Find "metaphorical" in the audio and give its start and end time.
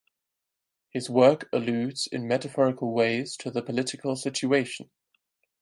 2.27-2.91